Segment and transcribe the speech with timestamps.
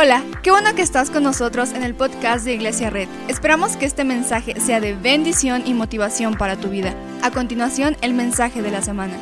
[0.00, 3.08] Hola, qué bueno que estás con nosotros en el podcast de Iglesia Red.
[3.26, 6.94] Esperamos que este mensaje sea de bendición y motivación para tu vida.
[7.20, 9.18] A continuación, el mensaje de la semana.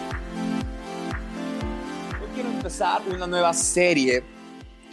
[2.20, 4.22] Hoy quiero empezar una nueva serie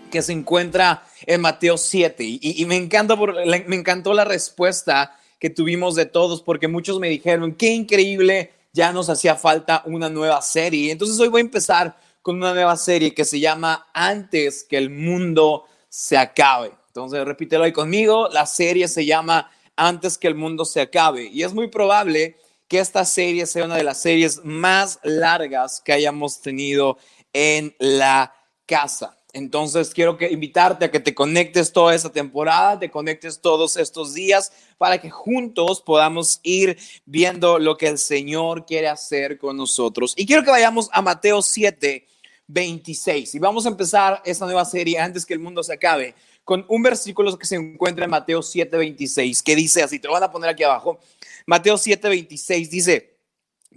[0.09, 5.95] que se encuentra en Mateo 7 y, me, encanta me encantó la respuesta que tuvimos
[5.95, 10.93] de todos porque muchos me dijeron, qué increíble, ya nos hacía falta una nueva serie.
[10.93, 14.89] Entonces hoy voy a empezar con una nueva serie que se llama Antes que el
[14.89, 16.71] mundo se acabe.
[16.87, 21.43] Entonces, repítelo ahí conmigo, la serie se llama Antes que el mundo se acabe y
[21.43, 22.35] es muy probable
[22.67, 26.97] que esta serie sea una de las series más largas que hayamos tenido
[27.31, 28.33] en la
[28.65, 29.15] casa.
[29.33, 34.15] Entonces quiero que invitarte a que te conectes toda esta temporada, te conectes todos estos
[34.15, 36.75] días para que juntos podamos ir
[37.05, 40.15] viendo lo que el Señor quiere hacer con nosotros.
[40.17, 42.07] Y quiero que vayamos a Mateo 7,
[42.47, 43.35] 26.
[43.35, 46.83] Y vamos a empezar esta nueva serie antes que el mundo se acabe con un
[46.83, 50.31] versículo que se encuentra en Mateo 7, 26, que dice así, te lo van a
[50.31, 50.99] poner aquí abajo.
[51.45, 53.17] Mateo 7, 26 dice,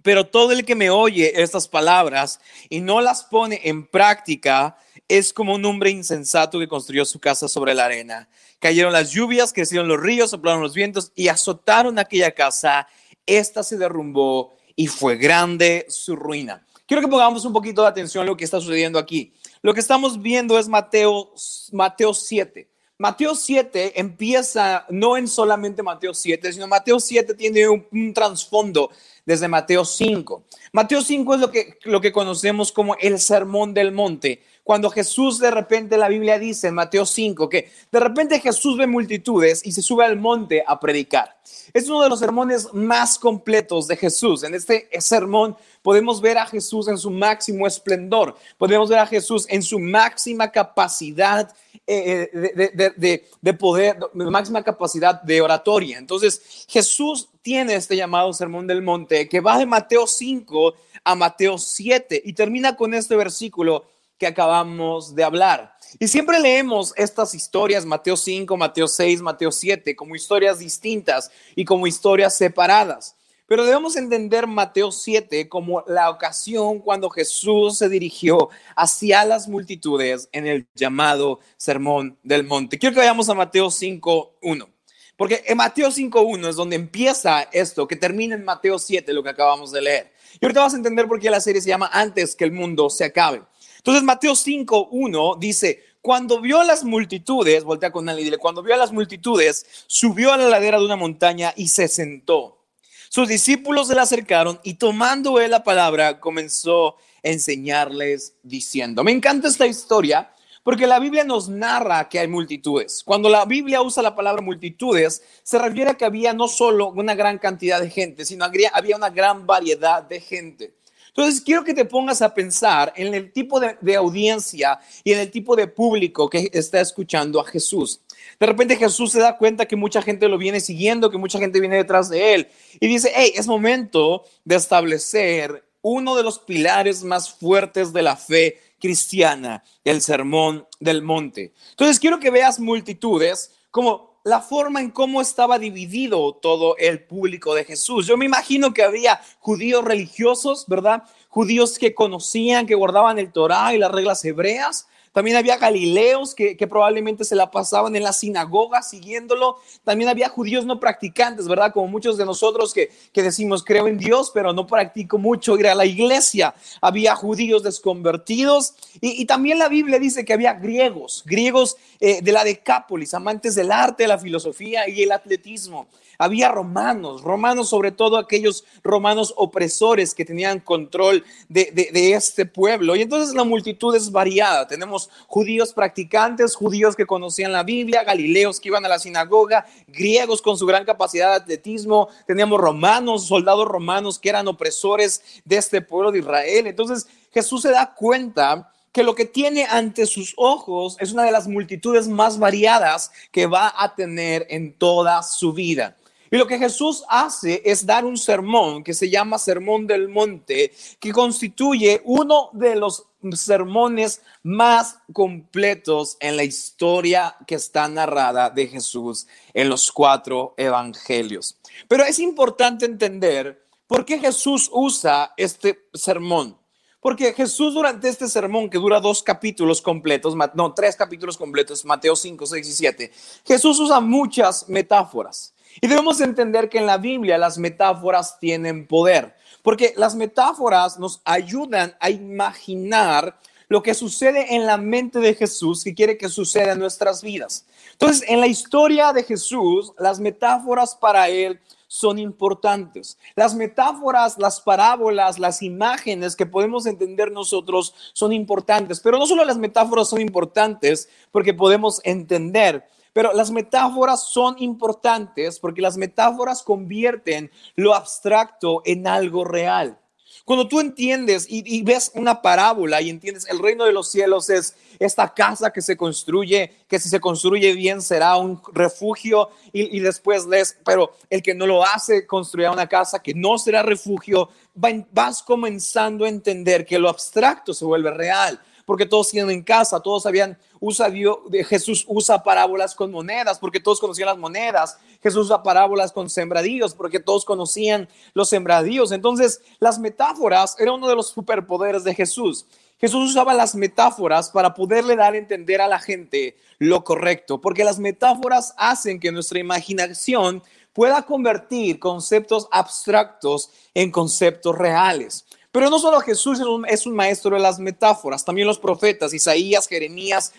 [0.03, 4.77] pero todo el que me oye estas palabras y no las pone en práctica
[5.09, 8.29] es como un hombre insensato que construyó su casa sobre la arena.
[8.59, 12.89] Cayeron las lluvias, crecieron los ríos, soplaron los vientos y azotaron aquella casa.
[13.27, 16.66] Esta se derrumbó y fue grande su ruina.
[16.87, 19.33] Quiero que pongamos un poquito de atención a lo que está sucediendo aquí.
[19.61, 21.33] Lo que estamos viendo es Mateo,
[21.73, 22.69] Mateo 7.
[22.99, 28.91] Mateo 7 empieza no en solamente Mateo 7, sino Mateo 7 tiene un, trasfondo
[29.27, 30.45] desde Mateo 5.
[30.73, 34.43] Mateo 5 es lo que, lo que conocemos como el sermón del monte.
[34.67, 38.89] Cuando Jesús de repente la Biblia dice en Mateo 5 que de repente Jesús ve
[38.89, 41.37] multitudes y se sube al monte a predicar.
[41.73, 44.43] Es uno de los sermones más completos de Jesús.
[44.43, 49.47] En este sermón podemos ver a Jesús en su máximo esplendor, podemos ver a Jesús
[49.49, 51.55] en su máxima capacidad
[51.87, 55.97] eh, de, de, poder, máxima capacidad de oratoria.
[55.97, 60.75] Entonces, Jesús tiene este llamado Sermón del Monte que va de Mateo 5
[61.05, 63.85] a Mateo 7 y termina con este versículo
[64.19, 65.77] que acabamos de hablar.
[65.99, 71.65] Y siempre leemos estas historias, Mateo 5, Mateo 6, Mateo 7, como historias distintas y
[71.65, 73.17] como historias separadas.
[73.47, 80.29] Pero debemos entender Mateo 7 como la ocasión cuando Jesús se dirigió hacia las multitudes
[80.33, 82.77] en el llamado Sermón del Monte.
[82.77, 84.69] Quiero que vayamos a Mateo 5, 1.
[85.17, 89.31] Porque en Mateo 5.1 es donde empieza esto, que termina en Mateo 7, lo que
[89.31, 90.13] acabamos de leer.
[90.41, 92.91] Y ahorita vas a entender por qué la serie se llama Antes que el mundo
[92.91, 93.43] se acabe.
[93.87, 98.61] Entonces Mateo 5.1 dice, cuando vio a las multitudes, voltea con él y dile, cuando
[98.61, 102.65] vio a las multitudes, subió a la ladera de una montaña y se sentó.
[103.09, 109.13] Sus discípulos se le acercaron y tomando él la palabra comenzó a enseñarles diciendo, me
[109.13, 110.33] encanta esta historia
[110.65, 113.05] porque la Biblia nos narra que hay multitudes.
[113.05, 117.15] Cuando la Biblia usa la palabra multitudes, se refiere a que había no solo una
[117.15, 120.76] gran cantidad de gente, sino había una gran variedad de gente.
[121.17, 125.31] Entonces, quiero que te pongas a pensar en el tipo de, audiencia y en el
[125.31, 128.03] tipo de público que está escuchando a Jesús.
[128.39, 131.59] De repente Jesús se da cuenta que mucha gente lo viene siguiendo, que mucha gente
[131.59, 132.49] viene detrás de él
[132.81, 138.17] y dice, hey, es momento de establecer uno de los pilares más fuertes de la
[138.17, 141.55] fe cristiana, el sermón del monte.
[141.71, 147.55] Entonces quiero que veas multitudes como la forma en cómo estaba dividido todo el público
[147.55, 148.09] de Jesús.
[148.09, 151.05] Yo me imagino que había judíos religiosos, ¿verdad?
[151.29, 154.89] Judíos que conocían, que guardaban el Torah y las reglas hebreas.
[155.17, 159.57] También había galileos que, probablemente se la pasaban en la sinagoga siguiéndolo.
[159.83, 161.73] También había judíos no practicantes, ¿verdad?
[161.73, 165.75] Como muchos de nosotros que, decimos creo en Dios, pero no practico mucho ir a
[165.75, 166.55] la iglesia.
[166.83, 168.75] Había judíos desconvertidos.
[169.01, 173.73] Y, también la Biblia dice que había griegos, griegos eh, de la Decápolis, amantes del
[173.73, 175.87] arte, la filosofía y el atletismo.
[176.19, 182.97] Había romanos, romanos sobre todo aquellos romanos opresores que tenían control de, de, este pueblo.
[182.97, 184.67] Y entonces la multitud es variada.
[184.67, 190.43] Tenemos judíos practicantes, judíos que conocían la Biblia, galileos que iban a la sinagoga, griegos
[190.43, 195.83] con su gran capacidad de atletismo, teníamos romanos, soldados romanos que eran opresores de este
[195.83, 196.67] pueblo de Israel.
[196.67, 201.31] Entonces Jesús se da cuenta que lo que tiene ante sus ojos es una de
[201.31, 205.97] las multitudes más variadas que va a tener en toda su vida.
[206.31, 210.73] Y lo que Jesús hace es dar un sermón que se llama Sermón del Monte,
[210.99, 218.69] que constituye uno de los sermones más completos en la historia que está narrada de
[218.69, 221.59] Jesús en los cuatro evangelios.
[221.89, 226.57] Pero es importante entender por qué Jesús usa este sermón.
[227.01, 232.17] Porque Jesús durante este sermón que dura dos capítulos completos, no, tres capítulos completos, Mateo
[232.17, 233.13] 5, 6 y 7,
[233.45, 235.55] Jesús usa muchas metáforas.
[235.81, 241.21] Y debemos entender que en la Biblia las metáforas tienen poder, porque las metáforas nos
[241.25, 243.39] ayudan a imaginar
[243.69, 247.67] lo que sucede en la mente de Jesús que quiere que suceda en nuestras vidas.
[247.93, 253.17] Entonces, en la historia de Jesús, las metáforas para él son importantes.
[253.35, 259.45] Las metáforas, las parábolas, las imágenes que podemos entender nosotros son importantes, pero no solo
[259.45, 266.63] las metáforas son importantes porque podemos entender, pero las metáforas son importantes porque las metáforas
[266.63, 269.99] convierten lo abstracto en algo real.
[270.45, 274.77] Cuando tú entiendes y, ves una parábola y entiendes el reino de los cielos es
[274.99, 280.45] esta casa que se construye, que si se construye bien será un refugio y, después
[280.45, 285.43] lees, pero el que no lo hace construirá una casa que no será refugio, vas
[285.43, 290.23] comenzando a entender que lo abstracto se vuelve real porque todos tienen en casa, todos
[290.23, 291.39] sabían, usa Dios,
[291.69, 296.95] Jesús usa parábolas con monedas, porque todos conocían las monedas, Jesús usa parábolas con sembradíos,
[296.95, 299.13] porque todos conocían los sembradíos.
[299.13, 302.65] Entonces, las metáforas eran uno de los superpoderes de Jesús.
[302.99, 307.85] Jesús usaba las metáforas para poderle dar a entender a la gente lo correcto, porque
[307.85, 310.63] las metáforas hacen que nuestra imaginación
[310.93, 315.45] pueda convertir conceptos abstractos en conceptos reales.
[315.77, 316.59] Pero no solo Jesús
[316.89, 320.55] es un, maestro de las metáforas, también los profetas, Isaías, Jeremías,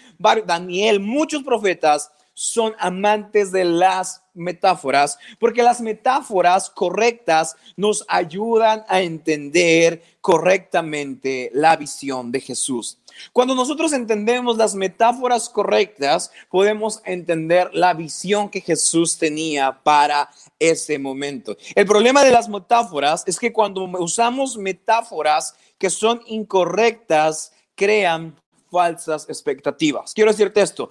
[0.46, 9.02] Daniel, muchos profetas son amantes de las metáforas, porque las metáforas correctas nos ayudan a
[9.02, 13.00] entender correctamente la visión de Jesús.
[13.34, 20.30] Cuando nosotros entendemos las metáforas correctas, podemos entender la visión que Jesús tenía para
[20.60, 21.58] ese momento.
[21.76, 28.36] El problema de las metáforas es que cuando usamos metáforas que son incorrectas, crean
[28.72, 30.14] falsas expectativas.
[30.14, 30.90] Quiero decirte esto,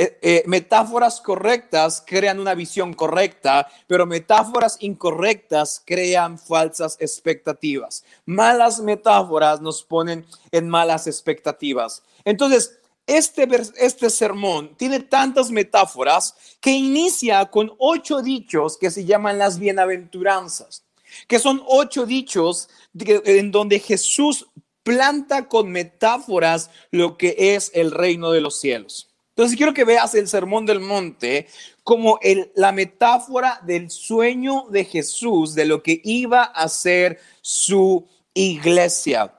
[0.00, 8.04] eh, eh, metáforas correctas crean una visión correcta, pero metáforas incorrectas crean falsas expectativas.
[8.24, 12.04] Malas metáforas nos ponen en malas expectativas.
[12.24, 12.78] Entonces,
[13.08, 13.48] este,
[13.78, 20.84] este sermón tiene tantas metáforas que inicia con ocho dichos que se llaman las bienaventuranzas,
[21.26, 24.46] que son ocho dichos en donde Jesús
[24.84, 29.07] planta con metáforas lo que es el reino de los cielos.
[29.38, 31.46] Entonces quiero que veas el Sermón del Monte
[31.84, 32.18] como
[32.56, 38.04] la metáfora del sueño de Jesús, de lo que iba a ser su
[38.34, 39.32] iglesia.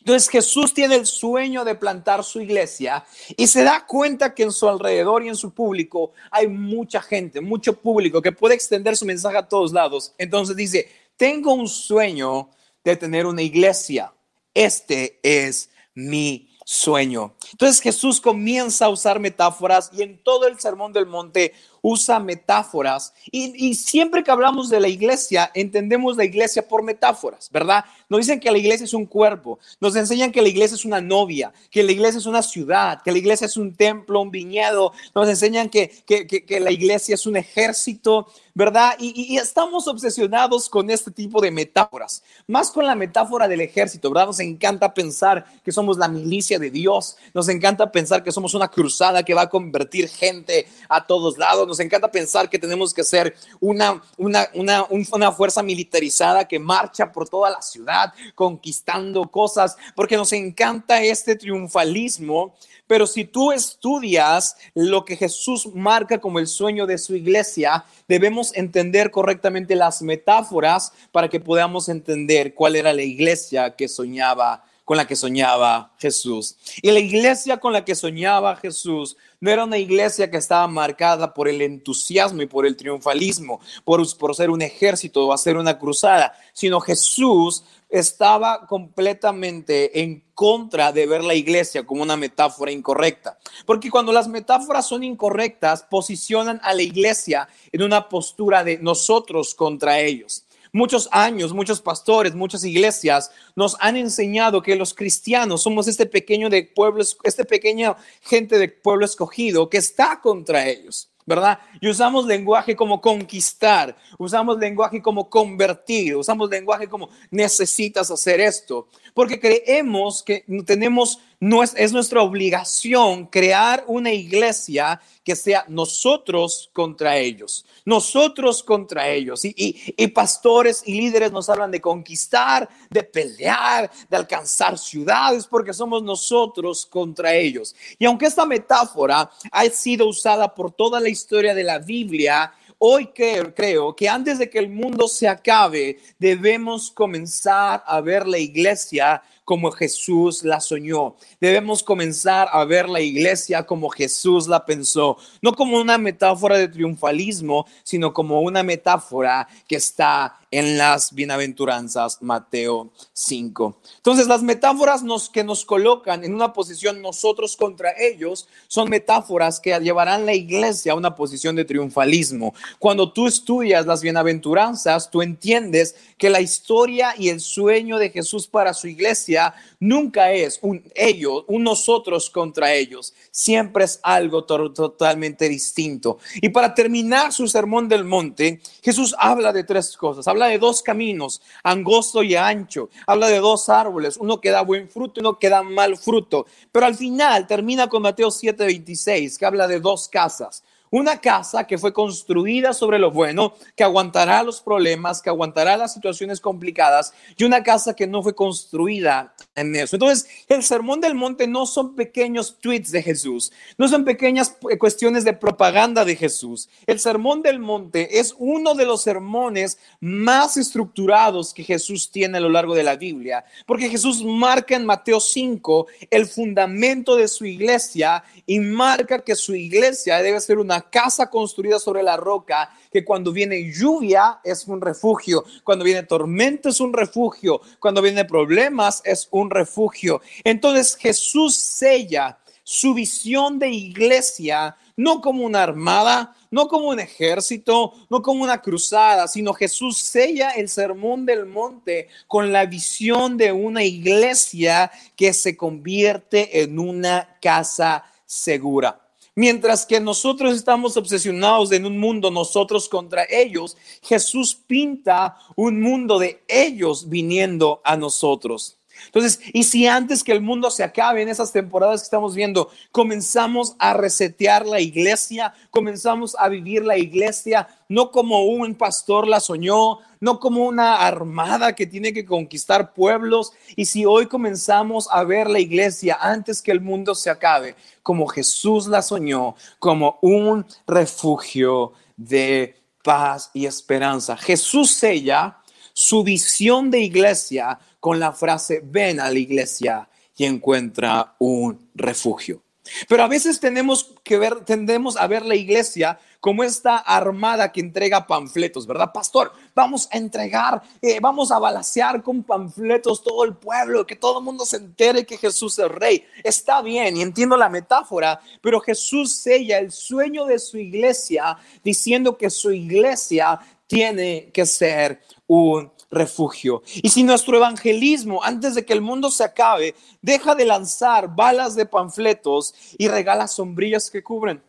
[0.00, 3.06] Entonces Jesús tiene el sueño de plantar su iglesia
[3.36, 7.40] y se da cuenta que en su alrededor y en su público hay mucha gente,
[7.40, 10.14] mucho público que puede extender su mensaje a todos lados.
[10.18, 12.50] Entonces dice, tengo un sueño
[12.82, 14.12] de tener una iglesia.
[14.52, 17.32] Este es mi sueño.
[17.52, 23.12] Entonces Jesús comienza a usar metáforas y en todo el Sermón del Monte usa metáforas.
[23.30, 27.84] Y, siempre que hablamos de la iglesia, entendemos la iglesia por metáforas, ¿verdad?
[28.08, 31.00] Nos dicen que la iglesia es un cuerpo, nos enseñan que la iglesia es una
[31.00, 34.92] novia, que la iglesia es una ciudad, que la iglesia es un templo, un viñedo,
[35.14, 38.94] nos enseñan que, que, la iglesia es un ejército, ¿verdad?
[38.98, 44.10] Y, y, estamos obsesionados con este tipo de metáforas, más con la metáfora del ejército,
[44.10, 44.26] ¿verdad?
[44.26, 48.68] Nos encanta pensar que somos la milicia de Dios, nos encanta pensar que somos una
[48.68, 53.04] cruzada que va a convertir gente a todos lados nos encanta pensar que tenemos que
[53.04, 59.76] ser una, una, una, una fuerza militarizada que marcha por toda la ciudad conquistando cosas,
[59.94, 62.54] porque nos encanta este triunfalismo.
[62.86, 68.56] Pero si tú estudias lo que Jesús marca como el sueño de su iglesia, debemos
[68.56, 74.96] entender correctamente las metáforas para que podamos entender cuál era la iglesia que soñaba con
[74.96, 76.56] la que soñaba Jesús.
[76.80, 81.34] Y la iglesia con la que soñaba Jesús no era una iglesia que estaba marcada
[81.34, 85.78] por el entusiasmo y por el triunfalismo, por, por ser un ejército o hacer una
[85.78, 93.38] cruzada, sino Jesús estaba completamente en contra de ver la iglesia como una metáfora incorrecta.
[93.66, 99.54] Porque cuando las metáforas son incorrectas, posicionan a la iglesia en una postura de nosotros
[99.54, 100.46] contra ellos.
[100.78, 106.48] Muchos años, muchos pastores, muchas iglesias nos han enseñado que los cristianos somos este pequeño
[106.48, 111.08] de pueblo, este pequeña gente de pueblo escogido que está contra ellos.
[111.26, 111.58] ¿verdad?
[111.80, 118.88] Y usamos lenguaje como conquistar, usamos lenguaje como convertir, usamos lenguaje como necesitas hacer esto,
[119.12, 126.70] porque creemos que tenemos no es, es nuestra obligación crear una iglesia que sea nosotros
[126.72, 129.44] contra ellos, nosotros contra ellos.
[129.44, 129.54] Y,
[129.96, 136.02] y, pastores y líderes nos hablan de conquistar, de pelear, de alcanzar ciudades, porque somos
[136.02, 137.76] nosotros contra ellos.
[137.98, 143.08] Y aunque esta metáfora ha sido usada por toda la historia de la Biblia, hoy
[143.08, 148.38] creo, creo, que antes de que el mundo se acabe, debemos comenzar a ver la
[148.38, 151.14] iglesia como Jesús la soñó.
[151.40, 156.68] Debemos comenzar a ver la iglesia como Jesús la pensó, no como una metáfora de
[156.68, 163.80] triunfalismo, sino como una metáfora que está en las bienaventuranzas Mateo 5.
[163.96, 169.60] Entonces, las metáforas nos, que nos colocan en una posición nosotros contra ellos son metáforas
[169.60, 172.54] que llevarán la iglesia a una posición de triunfalismo.
[172.78, 178.46] Cuando tú estudias las bienaventuranzas, tú entiendes que la historia y el sueño de Jesús
[178.46, 183.12] para su iglesia nunca es un ellos, un nosotros contra ellos.
[183.30, 186.18] Siempre es algo totalmente distinto.
[186.36, 190.82] Y para terminar su sermón del monte, Jesús habla de tres cosas habla de dos
[190.82, 192.88] caminos, angosto y ancho.
[193.06, 196.46] Habla de dos árboles, uno que da buen fruto y uno que da mal fruto.
[196.70, 200.62] Pero al final termina con Mateo 7:26, que habla de dos casas.
[200.90, 205.92] Una casa que fue construida sobre lo bueno, que aguantará los problemas, que aguantará las
[205.92, 209.96] situaciones complicadas, y una casa que no fue construida en eso.
[209.96, 214.78] Entonces, el sermón del monte no son pequeños tweets de Jesús, no son pequeñas eh,
[214.78, 216.68] cuestiones de propaganda de Jesús.
[216.86, 222.40] El sermón del monte es uno de los sermones más estructurados que Jesús tiene a
[222.40, 227.44] lo largo de la Biblia, porque Jesús marca en Mateo 5 el fundamento de su
[227.44, 233.04] iglesia y marca que su iglesia debe ser una casa construida sobre la roca que
[233.04, 239.02] cuando viene lluvia es un refugio, cuando viene tormenta es un refugio, cuando viene problemas
[239.04, 240.20] es un refugio.
[240.44, 247.94] Entonces Jesús sella su visión de iglesia no como una armada, no como un ejército,
[248.10, 253.52] no como una cruzada, sino Jesús sella el sermón del monte con la visión de
[253.52, 259.07] una iglesia que se convierte en una casa segura.
[259.38, 266.18] Mientras que nosotros estamos obsesionados en un mundo nosotros contra ellos, Jesús pinta un mundo
[266.18, 268.77] de ellos viniendo a nosotros.
[269.06, 272.70] Entonces, y si antes que el mundo se acabe en esas temporadas que estamos viendo,
[272.92, 279.40] comenzamos a resetear la iglesia, comenzamos a vivir la iglesia no como un pastor la
[279.40, 285.24] soñó, no como una armada que tiene que conquistar pueblos, y si hoy comenzamos a
[285.24, 290.66] ver la iglesia antes que el mundo se acabe, como Jesús la soñó, como un
[290.86, 294.36] refugio de paz y esperanza.
[294.36, 295.58] Jesús sella
[295.94, 302.62] su visión de iglesia con la frase, ven a la iglesia y encuentra un refugio.
[303.08, 307.80] Pero a veces tenemos que ver, tendemos a ver la iglesia como esta armada que
[307.80, 309.52] entrega panfletos, ¿verdad, pastor?
[309.74, 314.44] Vamos a entregar, eh, vamos a balasear con panfletos todo el pueblo, que todo el
[314.44, 316.24] mundo se entere que Jesús es rey.
[316.44, 322.36] Está bien y entiendo la metáfora, pero Jesús sella el sueño de su iglesia diciendo
[322.36, 326.82] que su iglesia tiene que ser un refugio.
[326.94, 331.74] Y si nuestro evangelismo, antes de que el mundo se acabe, deja de lanzar balas
[331.74, 334.62] de panfletos y regala sombrillas que cubren.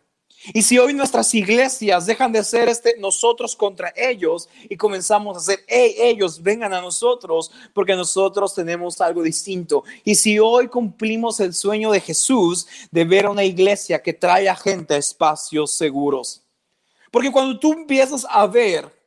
[0.54, 5.40] Y si hoy nuestras iglesias dejan de ser este nosotros contra ellos y comenzamos a
[5.40, 9.84] hacer, hey, ellos vengan a nosotros porque nosotros tenemos algo distinto.
[10.02, 14.56] Y si hoy cumplimos el sueño de Jesús de ver una iglesia que trae a
[14.56, 16.42] gente a espacios seguros.
[17.10, 18.99] Porque cuando tú empiezas a ver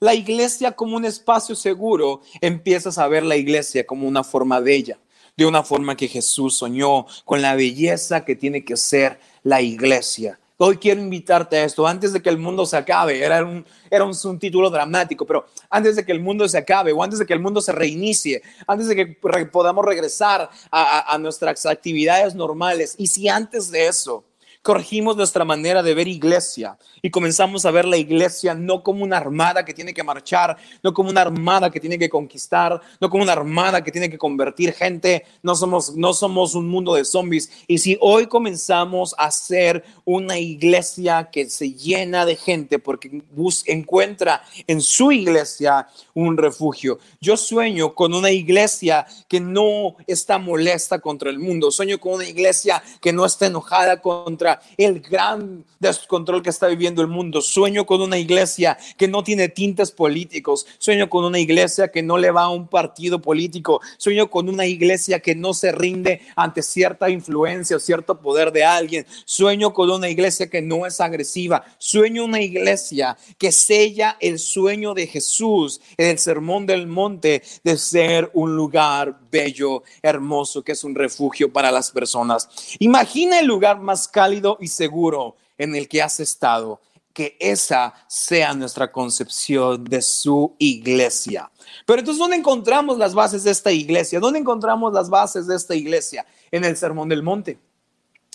[0.00, 4.98] la iglesia como un espacio seguro, empiezas a ver la iglesia como una forma bella,
[5.36, 10.40] de una forma que Jesús soñó, con la belleza que tiene que ser la iglesia.
[10.56, 14.04] Hoy quiero invitarte a esto, antes de que el mundo se acabe, era un, era
[14.04, 17.32] un, título dramático, pero antes de que el mundo se acabe o antes de que
[17.34, 19.06] el mundo se reinicie, antes de que
[19.46, 24.24] podamos regresar a nuestras actividades normales, y si antes de eso
[24.62, 29.16] corregimos nuestra manera de ver iglesia y comenzamos a ver la iglesia no como una
[29.16, 33.22] armada que tiene que marchar, no como una armada que tiene que conquistar, no como
[33.22, 37.50] una armada que tiene que convertir gente, no somos, no somos un mundo de zombies.
[37.68, 43.22] Y si hoy comenzamos a ser una iglesia que se llena de gente porque
[43.66, 46.98] encuentra en su iglesia un refugio.
[47.20, 52.28] Yo sueño con una iglesia que no está molesta contra el mundo, sueño con una
[52.28, 57.40] iglesia que no está enojada contra el gran descontrol que está viviendo el mundo.
[57.42, 60.66] Sueño con una iglesia que no tiene tintes políticos.
[60.78, 63.80] Sueño con una iglesia que no le va a un partido político.
[63.98, 68.64] Sueño con una iglesia que no se rinde ante cierta influencia o cierto poder de
[68.64, 69.06] alguien.
[69.24, 71.64] Sueño con una iglesia que no es agresiva.
[71.78, 77.76] Sueño una iglesia que sella el sueño de Jesús en el sermón del monte de
[77.76, 82.48] ser un lugar bello, hermoso, que es un refugio para las personas.
[82.78, 86.80] Imagina el lugar más cálido y seguro en el que has estado.
[87.12, 91.50] Que esa sea nuestra concepción de su iglesia.
[91.84, 94.20] Pero entonces, ¿dónde encontramos las bases de esta iglesia?
[94.20, 96.24] ¿Dónde encontramos las bases de esta iglesia?
[96.50, 97.58] En el Sermón del Monte.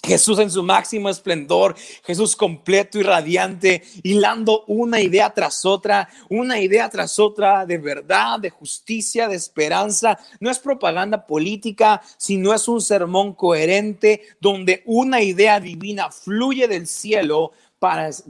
[0.05, 6.59] Jesús en su máximo esplendor, Jesús completo y radiante, hilando una idea tras otra, una
[6.59, 10.17] idea tras otra de verdad, de justicia, de esperanza.
[10.39, 16.87] No es propaganda política, sino es un sermón coherente donde una idea divina fluye del
[16.87, 17.51] cielo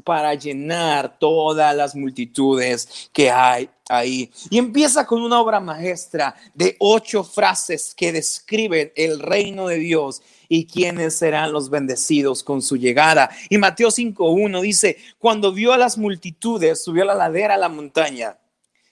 [0.04, 4.30] para, llenar todas las multitudes que hay ahí.
[4.50, 10.22] Y empieza con una obra maestra de ocho frases que describen el reino de Dios
[10.50, 13.30] y quiénes serán los bendecidos con su llegada.
[13.50, 17.70] Y Mateo 5.1 dice, cuando vio a las multitudes, subió a la ladera a la
[17.70, 18.38] montaña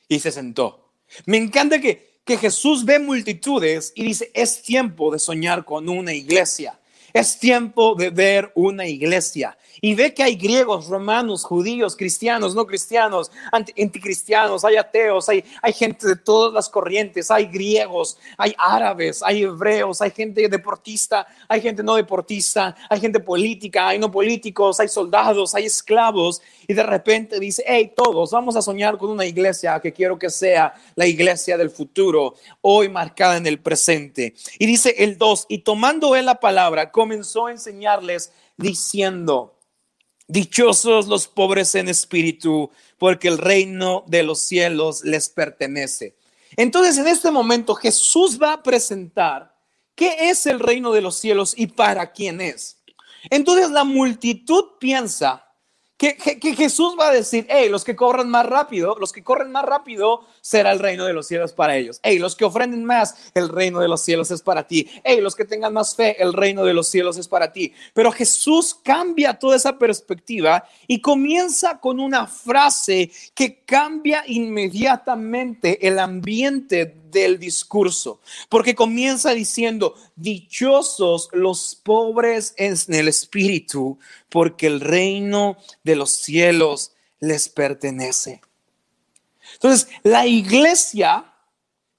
[0.08, 0.92] y se sentó.
[1.26, 6.14] Me encanta que, que Jesús ve multitudes y dice, es tiempo de soñar con una
[6.14, 6.80] iglesia.
[7.14, 9.56] Es tiempo de ver una iglesia
[9.86, 15.44] y ve que hay griegos, romanos, judíos, cristianos, no cristianos, anticristianos, hay ateos, hay,
[15.74, 21.60] gente de todas las corrientes, hay griegos, hay árabes, hay hebreos, hay gente deportista, hay
[21.60, 26.84] gente no deportista, hay gente política, hay no políticos, hay soldados, hay esclavos y de
[26.84, 31.08] repente dice, hey, todos vamos a soñar con una iglesia que quiero que sea la
[31.08, 34.34] iglesia del futuro, hoy marcada en el presente.
[34.60, 39.60] Y dice el 2, y tomando él la palabra, comenzó a enseñarles diciendo,
[40.26, 46.16] dichosos los pobres en espíritu, porque el reino de los cielos les pertenece.
[46.56, 49.54] Entonces, en este momento Jesús va a presentar
[49.96, 52.82] qué es el reino de los cielos y para quién es.
[53.30, 55.46] Entonces la multitud piensa
[56.12, 59.64] que, Jesús va a decir, hey, los que corran más rápido, los que corren más
[59.64, 62.00] rápido será el reino de los cielos para ellos.
[62.04, 64.90] Hey, los que ofrenden más, el reino de los cielos es para ti.
[65.04, 67.74] Hey, los que tengan más fe, el reino de los cielos es para ti.
[67.94, 76.00] Pero Jesús cambia toda esa perspectiva y comienza con una frase que cambia inmediatamente el
[76.00, 83.98] ambiente del discurso, porque comienza diciendo, dichosos los pobres en el espíritu,
[84.34, 88.42] porque el reino de los cielos les pertenece.
[89.54, 91.32] Entonces, la iglesia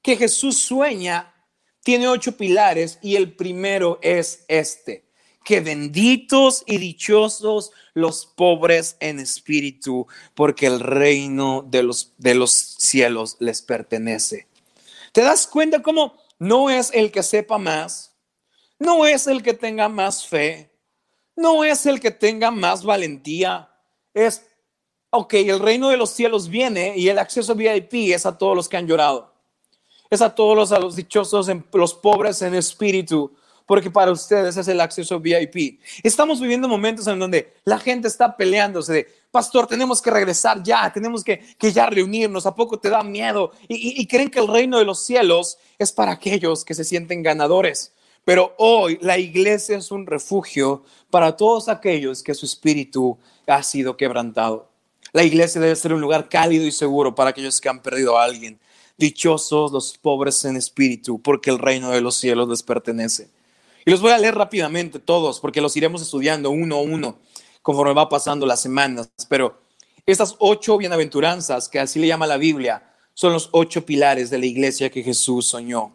[0.03, 1.33] que Jesús sueña
[1.85, 5.05] tiene ocho pilares y el primero es este,
[5.45, 12.51] que benditos y dichosos los pobres en espíritu, porque el reino de los, de los
[12.51, 14.49] cielos les pertenece.
[15.13, 18.17] ¿Te das cuenta cómo no es el que sepa más?
[18.81, 20.74] No es el que tenga más fe.
[21.37, 23.71] No es el que tenga más valentía.
[24.13, 24.47] Es,
[25.11, 28.69] ok, el reino de los cielos viene y el acceso VIP es a todos los
[28.69, 29.33] que han llorado.
[30.11, 33.35] Es a todos los, dichosos, los pobres en espíritu,
[33.67, 35.81] porque para ustedes es el acceso VIP.
[36.03, 40.93] Estamos viviendo momentos en donde la gente está peleándose de, pastor, tenemos que regresar ya,
[40.93, 43.51] tenemos que, ya reunirnos, ¿a poco te da miedo?
[43.67, 47.94] Y, creen que el reino de los cielos es para aquellos que se sienten ganadores.
[48.25, 53.97] Pero hoy la iglesia es un refugio para todos aquellos que su espíritu ha sido
[53.97, 54.69] quebrantado.
[55.13, 58.25] La iglesia debe ser un lugar cálido y seguro para aquellos que han perdido a
[58.25, 58.59] alguien.
[58.97, 63.29] Dichosos los pobres en espíritu, porque el reino de los cielos les pertenece.
[63.85, 67.19] Y los voy a leer rápidamente todos, porque los iremos estudiando uno a uno
[67.61, 69.11] conforme va pasando las semanas.
[69.29, 69.59] Pero
[70.07, 74.47] estas ocho bienaventuranzas, que así le llama la Biblia, son los ocho pilares de la
[74.47, 75.93] iglesia que Jesús soñó.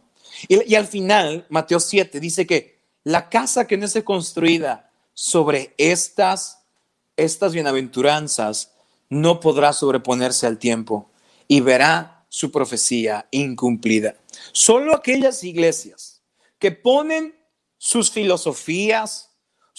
[0.47, 6.63] Y, al final, Mateo 7 dice que la casa que no esté construida sobre estas,
[7.17, 8.73] estas bienaventuranzas
[9.10, 11.10] no podrá sobreponerse al tiempo
[11.47, 14.15] y verá su profecía incumplida.
[14.52, 16.21] Solo aquellas iglesias
[16.60, 17.36] que ponen
[17.78, 19.28] sus filosofías,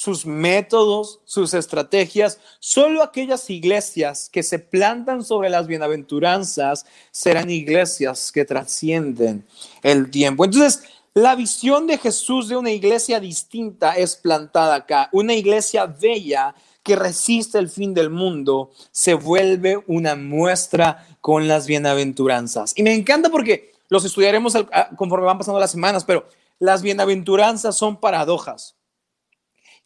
[0.00, 8.32] sus métodos, sus estrategias, solo aquellas iglesias que se plantan sobre las bienaventuranzas serán iglesias
[8.32, 9.44] que trascienden
[9.82, 10.46] el tiempo.
[10.46, 15.10] Entonces, la visión de Jesús de una iglesia distinta es plantada acá.
[15.12, 21.66] Una iglesia bella que resiste el fin del mundo se vuelve una muestra con las
[21.66, 22.72] bienaventuranzas.
[22.74, 24.54] Y me encanta porque los estudiaremos
[24.96, 26.26] conforme van pasando las semanas, pero
[26.58, 28.80] las bienaventuranzas son paradojas.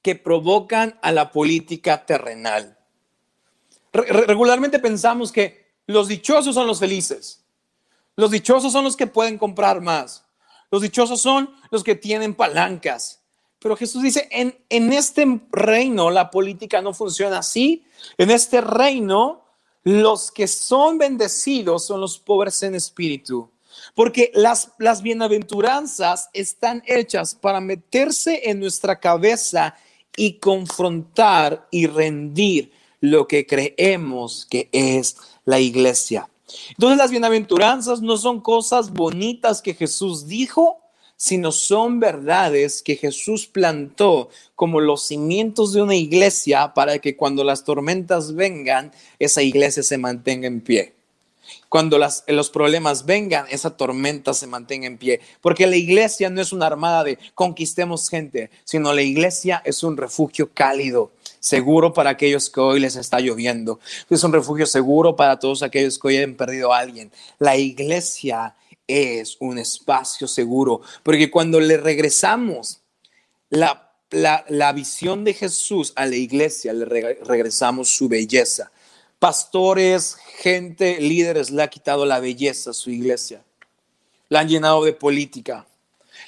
[0.04, 2.78] Que provocan a la política terrenal.
[3.90, 7.42] regularmente pensamos que los dichosos son los felices.
[8.14, 10.26] Los dichosos son los que pueden comprar más.
[10.70, 13.22] Los dichosos son los que tienen palancas.
[13.58, 17.86] Pero Jesús dice, en, en este reino la política no funciona así.
[18.18, 19.46] En este reino
[19.84, 23.50] los que son bendecidos son los pobres en espíritu.
[23.94, 29.74] Porque las, las bienaventuranzas están hechas para meterse en nuestra cabeza
[30.16, 36.28] y confrontar y rendir lo que creemos que es la iglesia.
[36.70, 40.78] Entonces las bienaventuranzas no son cosas bonitas que Jesús dijo,
[41.16, 47.44] sino son verdades que Jesús plantó como los cimientos de una iglesia para que cuando
[47.44, 50.94] las tormentas vengan, esa iglesia se mantenga en pie.
[51.74, 55.20] Cuando los problemas vengan, esa tormenta se mantenga en pie.
[55.40, 59.96] Porque la iglesia no es una armada de conquistemos gente, sino la iglesia es un
[59.96, 61.10] refugio cálido
[61.40, 63.80] seguro para aquellos que hoy les está lloviendo.
[64.08, 67.10] Es un refugio seguro para todos aquellos que hoy han perdido a alguien.
[67.40, 68.54] La iglesia
[68.86, 72.82] es un espacio seguro, porque cuando le regresamos
[73.48, 78.70] la, la, visión de Jesús a la iglesia, le regresamos su belleza.
[79.24, 83.42] Pastores, gente, líderes le ha quitado la belleza a su iglesia.
[84.28, 85.66] La han llenado de política,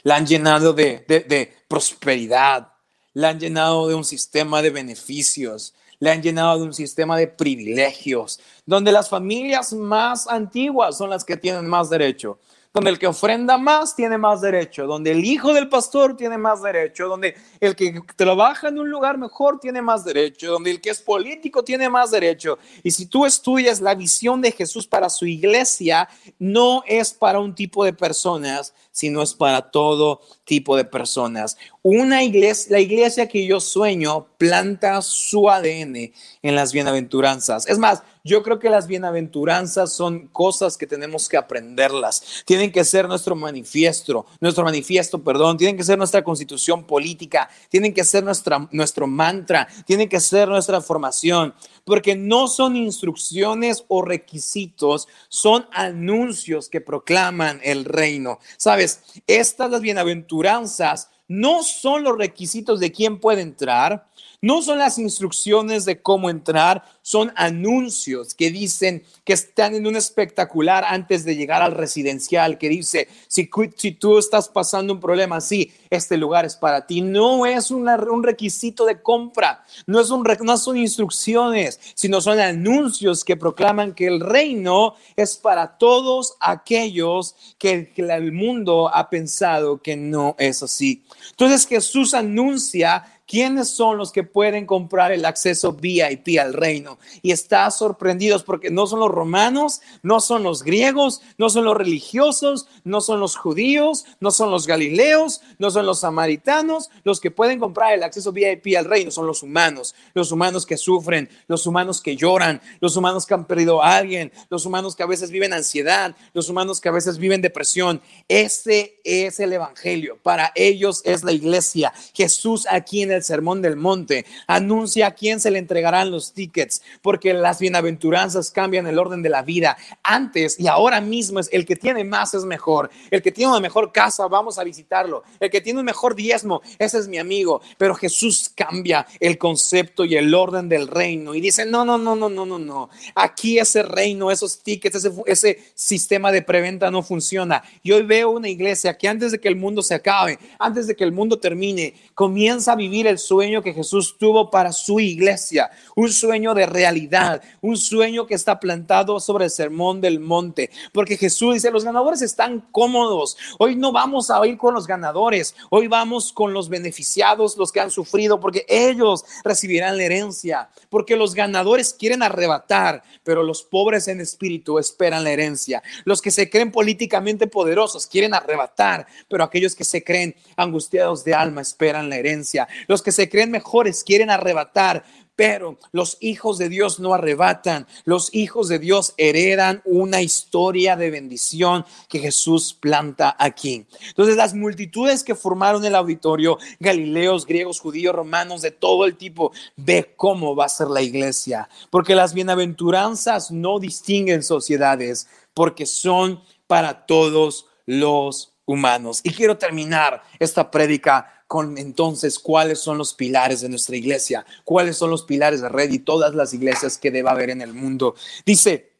[0.02, 2.72] la han llenado de, de, prosperidad,
[3.12, 7.26] la han llenado de un sistema de beneficios, le han llenado de un sistema de
[7.26, 12.38] privilegios, donde las familias más antiguas son las que tienen más derecho
[12.76, 16.60] donde el que ofrenda más tiene más derecho, donde el hijo del pastor tiene más
[16.60, 20.90] derecho, donde el que trabaja en un lugar mejor tiene más derecho, donde el que
[20.90, 22.58] es político tiene más derecho.
[22.82, 26.06] Y si tú estudias la visión de Jesús para su iglesia,
[26.38, 31.56] no es para un tipo de personas, sino es para todo tipo de personas.
[31.80, 36.12] Una iglesia, la iglesia que yo sueño, planta su ADN
[36.42, 37.66] en las bienaventuranzas.
[37.68, 42.42] Es más, yo creo que las bienaventuranzas son cosas que tenemos que aprenderlas.
[42.44, 47.94] Tienen que ser nuestro manifiesto, nuestro manifiesto, perdón, tienen que ser nuestra constitución política, tienen
[47.94, 54.02] que ser nuestra, nuestro mantra, tienen que ser nuestra formación, porque no son instrucciones o
[54.02, 58.40] requisitos, son anuncios que proclaman el reino.
[58.56, 64.08] Sabes, estas las bienaventuranzas no son los requisitos de quién puede entrar,
[64.40, 69.96] no son las instrucciones de cómo entrar, son anuncios que dicen que están en un
[69.96, 75.36] espectacular antes de llegar al residencial, que dice, si, si tú estás pasando un problema
[75.36, 77.00] así, este lugar es para ti.
[77.00, 83.24] No es un requisito de compra, no, es un, no son instrucciones, sino son anuncios
[83.24, 89.96] que proclaman que el reino es para todos aquellos que el mundo ha pensado que
[89.96, 91.04] no es así.
[91.30, 96.98] Entonces Jesús anuncia ¿Quiénes son los que pueden comprar el acceso VIP al reino?
[97.22, 101.76] Y está sorprendidos porque no son los romanos, no son los griegos, no son los
[101.76, 106.88] religiosos, no son los judíos, no son los galileos, no son los samaritanos.
[107.02, 110.76] Los que pueden comprar el acceso VIP al reino son los humanos, los humanos que
[110.76, 115.02] sufren, los humanos que lloran, los humanos que han perdido a alguien, los humanos que
[115.02, 118.00] a veces viven ansiedad, los humanos que a veces viven depresión.
[118.28, 120.16] Ese es el evangelio.
[120.22, 121.92] Para ellos es la iglesia.
[122.14, 126.82] Jesús aquí en el Sermón del Monte, anuncia a quién se le entregarán los tickets,
[127.02, 129.76] porque las bienaventuranzas cambian el orden de la vida.
[130.02, 133.60] Antes y ahora mismo es el que tiene más es mejor, el que tiene una
[133.60, 137.60] mejor casa, vamos a visitarlo, el que tiene un mejor diezmo, ese es mi amigo,
[137.78, 142.16] pero Jesús cambia el concepto y el orden del reino y dice, no, no, no,
[142.16, 147.02] no, no, no, no, aquí ese reino, esos tickets, ese, ese sistema de preventa no
[147.02, 147.62] funciona.
[147.82, 150.96] Y hoy veo una iglesia que antes de que el mundo se acabe, antes de
[150.96, 155.70] que el mundo termine, comienza a vivir el sueño que Jesús tuvo para su iglesia,
[155.94, 161.16] un sueño de realidad, un sueño que está plantado sobre el sermón del monte, porque
[161.16, 165.88] Jesús dice, los ganadores están cómodos, hoy no vamos a ir con los ganadores, hoy
[165.88, 171.34] vamos con los beneficiados, los que han sufrido, porque ellos recibirán la herencia, porque los
[171.34, 176.70] ganadores quieren arrebatar, pero los pobres en espíritu esperan la herencia, los que se creen
[176.70, 182.68] políticamente poderosos quieren arrebatar, pero aquellos que se creen angustiados de alma esperan la herencia,
[183.02, 185.04] que se creen mejores quieren arrebatar,
[185.36, 191.10] pero los hijos de Dios no arrebatan, los hijos de Dios heredan una historia de
[191.10, 193.86] bendición que Jesús planta aquí.
[194.08, 199.52] Entonces las multitudes que formaron el auditorio, galileos, griegos, judíos, romanos, de todo el tipo,
[199.76, 206.42] ve cómo va a ser la iglesia, porque las bienaventuranzas no distinguen sociedades, porque son
[206.66, 209.20] para todos los humanos.
[209.22, 214.96] Y quiero terminar esta prédica con entonces cuáles son los pilares de nuestra iglesia, cuáles
[214.96, 218.14] son los pilares de red y todas las iglesias que deba haber en el mundo.
[218.44, 218.92] Dice,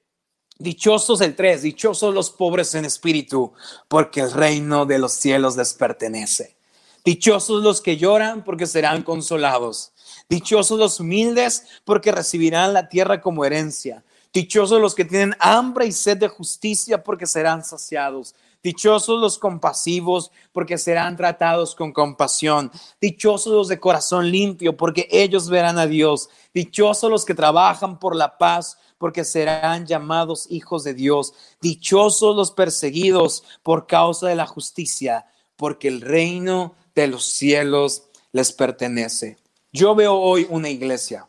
[0.59, 3.53] dichosos el 3, dichosos los pobres en espíritu,
[3.89, 6.57] porque el reino de los cielos les pertenece.
[7.05, 9.93] Dichosos los que lloran, porque serán consolados.
[10.29, 14.05] Dichosos los humildes, porque recibirán la tierra como herencia.
[14.33, 18.35] Dichosos los que tienen hambre y sed de justicia, porque serán saciados.
[18.67, 22.73] Dichosos los compasivos, porque serán tratados con compasión.
[23.01, 26.29] Dichosos los de corazón limpio, porque ellos verán a Dios.
[26.53, 31.33] Dichosos los que trabajan por la paz, porque serán llamados hijos de Dios.
[31.61, 38.51] Dichosos los perseguidos por causa de la justicia, porque el reino de los cielos les
[38.51, 39.37] pertenece.
[39.73, 41.29] Yo veo hoy una iglesia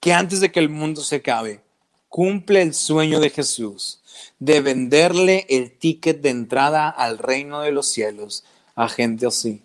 [0.00, 1.62] que antes de que el mundo se acabe,
[2.08, 4.00] cumple el sueño de Jesús
[4.38, 9.62] de venderle el ticket de entrada al reino de los cielos a gente así,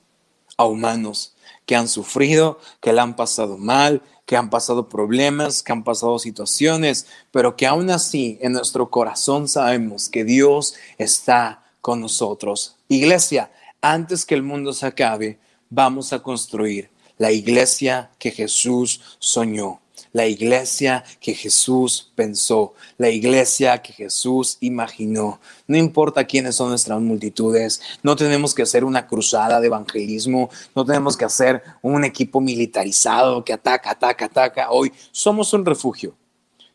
[0.57, 1.33] a humanos
[1.65, 6.19] que han sufrido, que le han pasado mal, que han pasado problemas, que han pasado
[6.19, 12.75] situaciones, pero que aún así en nuestro corazón sabemos que Dios está con nosotros.
[12.87, 19.81] Iglesia, antes que el mundo se acabe, vamos a construir la iglesia que Jesús soñó
[20.11, 25.39] la iglesia que Jesús pensó, la iglesia que Jesús imaginó.
[25.67, 30.85] No importa quiénes son nuestras multitudes, no tenemos que hacer una cruzada de evangelismo, no
[30.85, 34.71] tenemos que hacer un equipo militarizado que ataca, ataca, ataca.
[34.71, 36.15] Hoy somos un refugio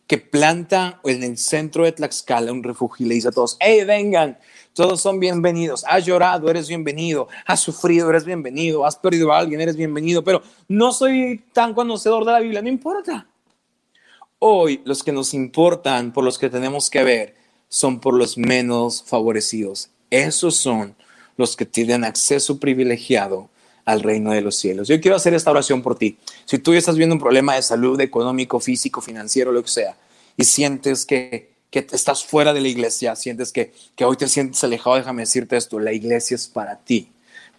[0.06, 3.84] que planta en el centro de Tlaxcala un refugio y le dice a todos, hey,
[3.84, 4.38] vengan,
[4.74, 5.84] todos son bienvenidos.
[5.88, 7.28] Has llorado, eres bienvenido.
[7.46, 8.84] Has sufrido, eres bienvenido.
[8.84, 10.22] Has perdido a alguien, eres bienvenido.
[10.22, 13.26] Pero no soy tan conocedor de la Biblia, no importa.
[14.40, 17.36] Hoy los que nos importan, por los que tenemos que ver,
[17.68, 19.90] son por los menos favorecidos.
[20.10, 20.96] Esos son
[21.36, 23.48] los que tienen acceso privilegiado
[23.84, 24.88] al reino de los cielos.
[24.88, 26.18] Yo quiero hacer esta oración por ti.
[26.44, 29.96] Si tú estás viendo un problema de salud, económico, físico, financiero, lo que sea,
[30.36, 34.62] y sientes que que estás fuera de la iglesia, sientes que, que hoy te sientes
[34.62, 37.10] alejado, déjame decirte esto, la iglesia es para ti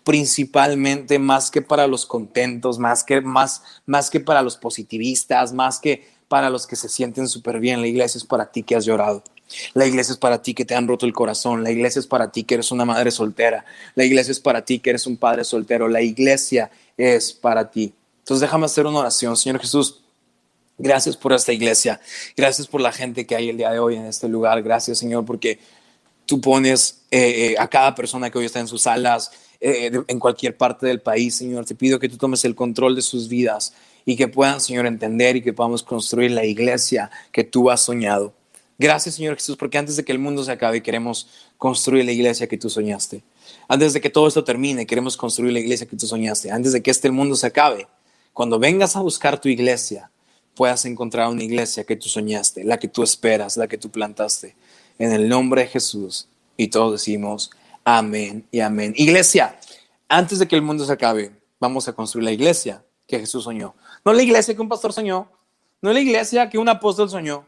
[0.06, 5.80] principalmente más que para los contentos, más que, más, más que para los positivistas, más
[5.80, 7.82] que para los que se sienten súper bien.
[7.82, 9.24] La iglesia es para ti que has llorado.
[9.74, 11.64] La iglesia es para ti que te han roto el corazón.
[11.64, 13.66] La iglesia es para ti que eres una madre soltera.
[13.96, 15.88] La iglesia es para ti que eres un padre soltero.
[15.88, 17.94] La iglesia es para ti.
[18.20, 19.38] Entonces déjame hacer una oración.
[19.38, 20.02] Señor Jesús,
[20.78, 22.02] Gracias por esta iglesia.
[22.36, 24.62] Gracias por la gente que hay el día de hoy en este lugar.
[24.62, 25.60] Gracias, Señor, porque
[26.26, 29.32] tú pones eh, eh, a cada persona que hoy está en sus salas,
[29.62, 31.66] eh, en cualquier parte del país, Señor.
[31.66, 35.38] Te pido que tú tomes el control de sus vidas y que puedan, Señor, entender
[35.38, 38.34] y que podamos construir la iglesia que tú has soñado.
[38.78, 42.48] Gracias, Señor Jesús, porque antes de que el mundo se acabe, queremos construir la iglesia
[42.48, 43.24] que tú soñaste.
[43.68, 46.52] Antes de que todo esto termine, queremos construir la iglesia que tú soñaste.
[46.52, 47.88] Antes de que este mundo se acabe,
[48.34, 50.12] cuando vengas a buscar tu iglesia,
[50.56, 54.56] puedas encontrar una iglesia que tú soñaste, la que tú esperas, la que tú plantaste.
[55.00, 56.28] En el nombre de Jesús.
[56.58, 57.52] Y todos decimos
[57.86, 58.94] amén y amén.
[58.98, 59.58] Iglesia,
[60.10, 63.76] antes de que el mundo se acabe, vamos a construir la iglesia que Jesús soñó.
[64.04, 65.30] No la iglesia que un pastor soñó,
[65.82, 67.46] no la iglesia que un apóstol soñó,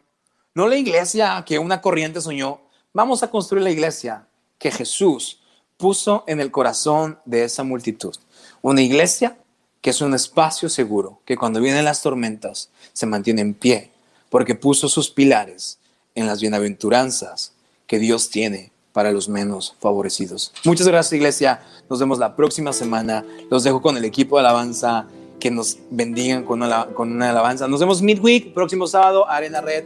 [0.57, 2.61] no la iglesia que una corriente soñó.
[2.91, 4.25] Vamos a construir la iglesia
[4.57, 5.39] que Jesús
[5.77, 8.15] puso en el corazón de esa multitud.
[8.63, 9.37] Una iglesia
[9.81, 13.91] que es un espacio seguro, que cuando vienen las tormentas se mantiene en pie,
[14.31, 15.77] porque puso sus pilares
[16.15, 17.53] en las bienaventuranzas
[17.85, 20.53] que Dios tiene para los menos favorecidos.
[20.65, 25.05] Muchas gracias iglesia, nos vemos la próxima semana, los dejo con el equipo de alabanza,
[25.39, 27.67] que nos bendigan con una, con una alabanza.
[27.67, 29.85] Nos vemos midweek, próximo sábado, Arena Red.